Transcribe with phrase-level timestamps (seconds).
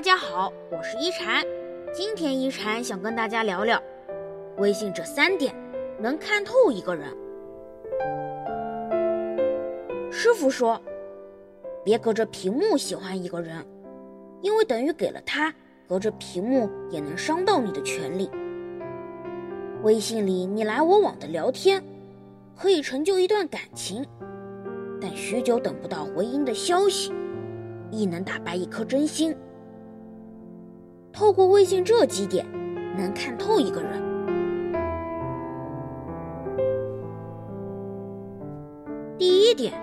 [0.00, 1.44] 大家好，我是一禅。
[1.92, 3.78] 今天一禅想跟大家聊聊
[4.56, 5.54] 微信这三点
[6.00, 7.14] 能看透一个人。
[10.10, 10.80] 师傅说，
[11.84, 13.62] 别隔着屏幕喜欢一个人，
[14.40, 15.54] 因为等于给了他
[15.86, 18.30] 隔着屏幕也能伤到你的权利。
[19.82, 21.84] 微信里你来我往的聊天，
[22.56, 24.02] 可以成就一段感情，
[24.98, 27.12] 但许久等不到回音的消息，
[27.90, 29.36] 亦能打败一颗真心。
[31.20, 32.46] 透过微信这几点，
[32.96, 34.02] 能看透一个人。
[39.18, 39.74] 第一点，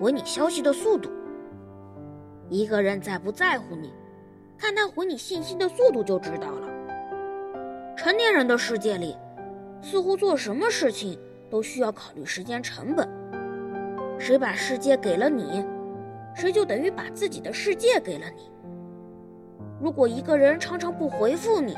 [0.00, 1.08] 回你消息的速度。
[2.48, 3.92] 一个人在不在乎你，
[4.58, 6.68] 看他回你信息的速度就知道了。
[7.96, 9.16] 成年人的世界里，
[9.80, 11.16] 似乎做什么事情
[11.48, 13.08] 都需要考虑时间成本。
[14.18, 15.64] 谁把世界给了你，
[16.34, 18.50] 谁就等于把自己的世界给了你。
[19.78, 21.76] 如果一个人常常不回复你，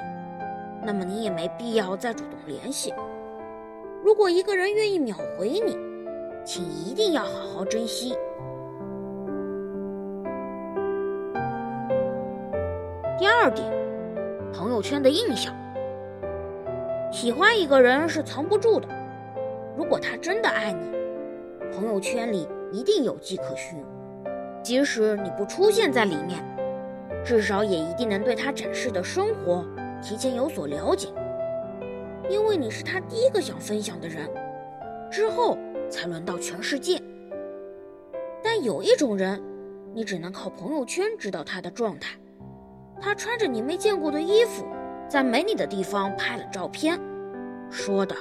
[0.84, 2.94] 那么你也没必要再主动联系。
[4.04, 5.76] 如果一个人愿意秒回你，
[6.44, 8.14] 请一定要好好珍惜。
[13.18, 13.68] 第二点，
[14.52, 15.52] 朋友圈的印象。
[17.10, 18.86] 喜欢一个人是藏不住的，
[19.76, 20.92] 如果他真的爱你，
[21.74, 23.84] 朋友圈里一定有迹可循，
[24.62, 26.57] 即使你不出现在里面。
[27.28, 29.62] 至少也一定能对他展示的生活
[30.00, 31.08] 提前有所了解，
[32.30, 34.26] 因为你是他第一个想分享的人，
[35.10, 35.58] 之后
[35.90, 36.98] 才轮到全世界。
[38.42, 39.38] 但有一种人，
[39.92, 42.18] 你只能靠朋友圈知道他的状态，
[42.98, 44.64] 他穿着你没见过的衣服，
[45.06, 46.98] 在没你的地方拍了照片，
[47.68, 48.16] 说的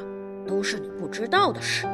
[0.45, 1.87] 都是你不知道的事。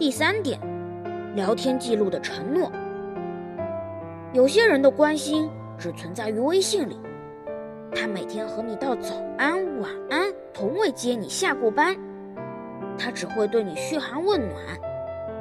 [0.00, 0.58] 第三点，
[1.36, 2.72] 聊天记录的承诺。
[4.32, 6.98] 有些人的关心只存在于微信里，
[7.94, 11.94] 他每天和你道早安、晚安，从未接你下过班，
[12.96, 14.64] 他只会对你嘘寒问暖，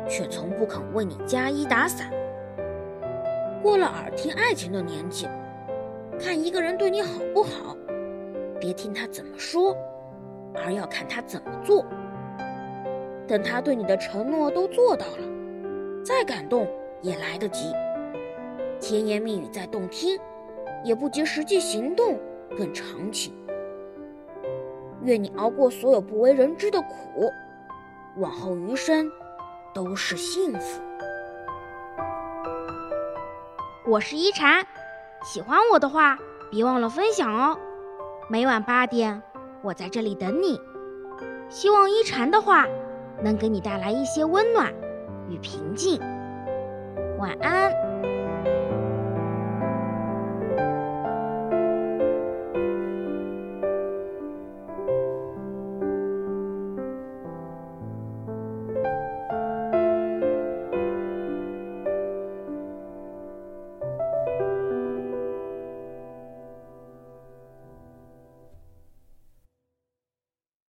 [0.10, 2.12] 却从不肯为你加衣打伞。
[3.64, 5.26] 过了耳听爱情的年纪，
[6.20, 7.78] 看一个人对你好不好，
[8.60, 9.74] 别听他怎么说，
[10.54, 11.86] 而要看他怎么做。
[13.30, 16.68] 等他对你的承诺都做到了，再感动
[17.00, 17.72] 也来得及。
[18.80, 20.20] 甜言蜜语再动听，
[20.84, 22.20] 也不及实际行动
[22.58, 23.32] 更长情。
[25.04, 27.32] 愿你熬过所有不为人知的苦，
[28.18, 29.12] 往后余生
[29.76, 30.82] 都是幸福。
[33.86, 34.66] 我是一禅，
[35.24, 36.18] 喜欢我的话，
[36.50, 37.56] 别忘了分享哦。
[38.28, 39.22] 每晚八点，
[39.62, 40.60] 我在这里等你。
[41.48, 42.66] 希望一禅的话。
[43.24, 44.74] 能给你带来一些温暖
[45.30, 46.00] 与平静。
[47.18, 48.19] 晚安。